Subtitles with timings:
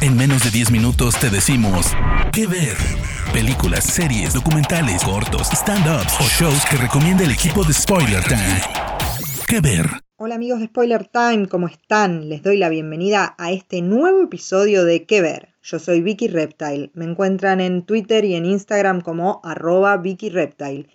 [0.00, 1.86] En menos de 10 minutos te decimos
[2.32, 2.76] qué ver.
[3.32, 8.60] Películas, series, documentales, cortos, stand-ups o shows que recomienda el equipo de Spoiler Time.
[9.46, 9.86] ¿Qué ver?
[10.16, 12.28] Hola amigos de Spoiler Time, ¿cómo están?
[12.28, 15.54] Les doy la bienvenida a este nuevo episodio de ¿Qué ver?
[15.62, 16.90] Yo soy Vicky Reptile.
[16.94, 20.30] Me encuentran en Twitter y en Instagram como arroba Vicky.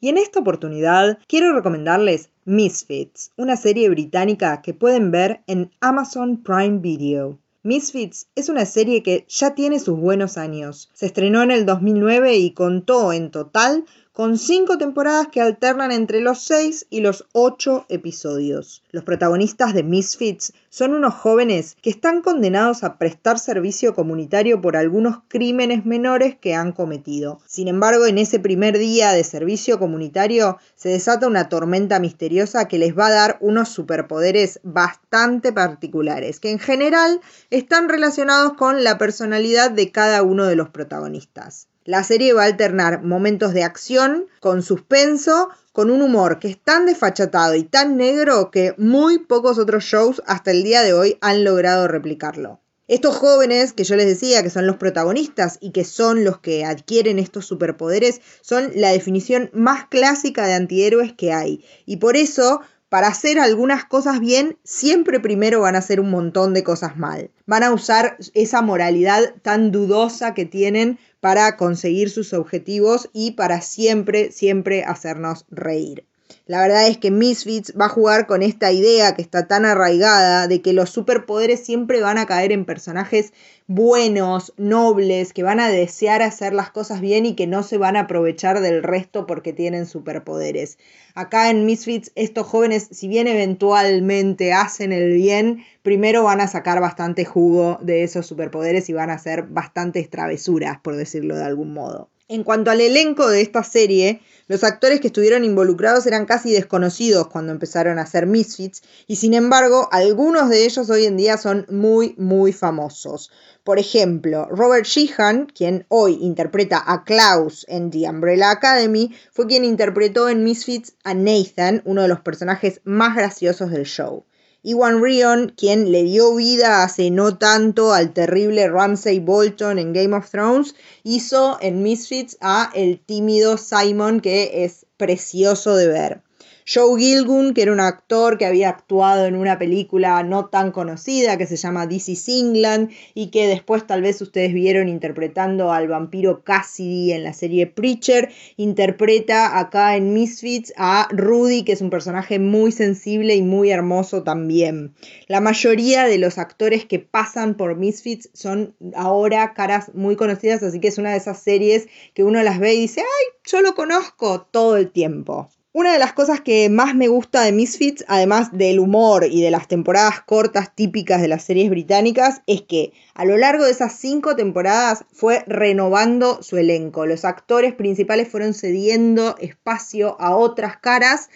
[0.00, 6.42] Y en esta oportunidad quiero recomendarles Misfits, una serie británica que pueden ver en Amazon
[6.42, 7.38] Prime Video.
[7.66, 10.90] Misfits es una serie que ya tiene sus buenos años.
[10.92, 16.20] Se estrenó en el 2009 y contó en total con cinco temporadas que alternan entre
[16.20, 18.84] los seis y los ocho episodios.
[18.92, 24.76] Los protagonistas de Misfits son unos jóvenes que están condenados a prestar servicio comunitario por
[24.76, 27.40] algunos crímenes menores que han cometido.
[27.44, 32.78] Sin embargo, en ese primer día de servicio comunitario se desata una tormenta misteriosa que
[32.78, 37.20] les va a dar unos superpoderes bastante particulares, que en general
[37.50, 41.66] están relacionados con la personalidad de cada uno de los protagonistas.
[41.86, 46.58] La serie va a alternar momentos de acción con suspenso, con un humor que es
[46.58, 51.18] tan desfachatado y tan negro que muy pocos otros shows hasta el día de hoy
[51.20, 52.60] han logrado replicarlo.
[52.88, 56.64] Estos jóvenes que yo les decía que son los protagonistas y que son los que
[56.64, 61.64] adquieren estos superpoderes son la definición más clásica de antihéroes que hay.
[61.84, 62.62] Y por eso
[62.94, 67.32] para hacer algunas cosas bien, siempre primero van a hacer un montón de cosas mal.
[67.44, 73.62] Van a usar esa moralidad tan dudosa que tienen para conseguir sus objetivos y para
[73.62, 76.06] siempre, siempre hacernos reír.
[76.46, 80.46] La verdad es que Misfits va a jugar con esta idea que está tan arraigada
[80.46, 83.32] de que los superpoderes siempre van a caer en personajes
[83.66, 87.96] buenos, nobles, que van a desear hacer las cosas bien y que no se van
[87.96, 90.76] a aprovechar del resto porque tienen superpoderes.
[91.14, 96.78] Acá en Misfits estos jóvenes, si bien eventualmente hacen el bien, primero van a sacar
[96.78, 101.72] bastante jugo de esos superpoderes y van a hacer bastantes travesuras, por decirlo de algún
[101.72, 102.10] modo.
[102.26, 107.28] En cuanto al elenco de esta serie, los actores que estuvieron involucrados eran casi desconocidos
[107.28, 111.66] cuando empezaron a hacer Misfits y sin embargo algunos de ellos hoy en día son
[111.68, 113.30] muy muy famosos.
[113.62, 119.66] Por ejemplo, Robert Sheehan, quien hoy interpreta a Klaus en The Umbrella Academy, fue quien
[119.66, 124.24] interpretó en Misfits a Nathan, uno de los personajes más graciosos del show.
[124.66, 130.16] Iwan Rion, quien le dio vida hace no tanto al terrible Ramsay Bolton en Game
[130.16, 136.22] of Thrones, hizo en Misfits a el tímido Simon que es precioso de ver.
[136.66, 141.36] Joe Gilgun, que era un actor que había actuado en una película no tan conocida
[141.36, 145.88] que se llama This is England y que después tal vez ustedes vieron interpretando al
[145.88, 151.90] vampiro Cassidy en la serie Preacher, interpreta acá en Misfits a Rudy, que es un
[151.90, 154.94] personaje muy sensible y muy hermoso también.
[155.28, 160.80] La mayoría de los actores que pasan por Misfits son ahora caras muy conocidas, así
[160.80, 163.74] que es una de esas series que uno las ve y dice, ay, yo lo
[163.74, 165.50] conozco todo el tiempo.
[165.76, 169.50] Una de las cosas que más me gusta de Misfits, además del humor y de
[169.50, 173.92] las temporadas cortas típicas de las series británicas, es que a lo largo de esas
[173.98, 177.06] cinco temporadas fue renovando su elenco.
[177.06, 181.28] Los actores principales fueron cediendo espacio a otras caras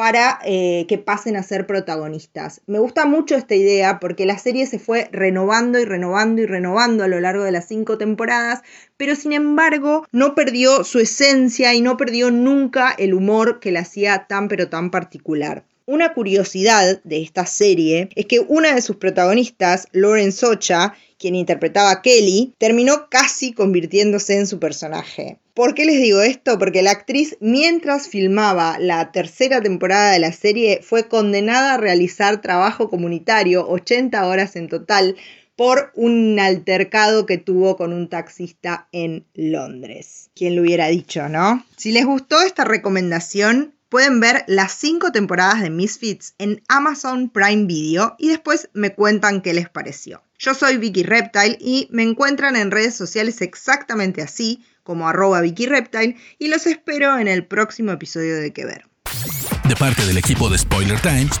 [0.00, 2.62] para eh, que pasen a ser protagonistas.
[2.66, 7.04] Me gusta mucho esta idea porque la serie se fue renovando y renovando y renovando
[7.04, 8.62] a lo largo de las cinco temporadas,
[8.96, 13.80] pero sin embargo no perdió su esencia y no perdió nunca el humor que la
[13.80, 15.64] hacía tan pero tan particular.
[15.84, 21.90] Una curiosidad de esta serie es que una de sus protagonistas, Lauren Socha, quien interpretaba
[21.90, 25.36] a Kelly, terminó casi convirtiéndose en su personaje.
[25.60, 26.58] ¿Por qué les digo esto?
[26.58, 32.40] Porque la actriz, mientras filmaba la tercera temporada de la serie, fue condenada a realizar
[32.40, 35.16] trabajo comunitario, 80 horas en total,
[35.56, 40.30] por un altercado que tuvo con un taxista en Londres.
[40.34, 41.62] ¿Quién lo hubiera dicho, no?
[41.76, 47.66] Si les gustó esta recomendación, pueden ver las 5 temporadas de Misfits en Amazon Prime
[47.66, 50.22] Video y después me cuentan qué les pareció.
[50.40, 55.66] Yo soy Vicky Reptile y me encuentran en redes sociales exactamente así, como arroba Vicky
[55.66, 58.86] Reptile, y los espero en el próximo episodio de Que Ver.
[59.68, 61.38] De parte del equipo de Spoiler Times,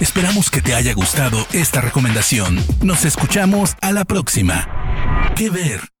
[0.00, 2.58] esperamos que te haya gustado esta recomendación.
[2.82, 5.32] Nos escuchamos a la próxima.
[5.36, 5.93] Que Ver.